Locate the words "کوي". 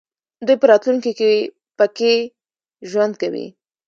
3.21-3.47